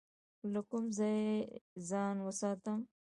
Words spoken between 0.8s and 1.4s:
ځای